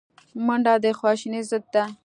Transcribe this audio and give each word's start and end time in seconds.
منډه 0.45 0.73
د 0.83 0.85
خواشینۍ 0.97 1.41
ضد 1.49 1.65
ده 1.73 1.83